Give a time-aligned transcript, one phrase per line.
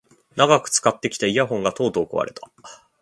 [0.35, 2.49] 長く使ってきたイヤホンがとうとう壊れた